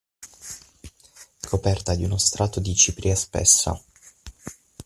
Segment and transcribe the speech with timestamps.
[1.47, 3.79] Coperta di uno strato di cipria spessa.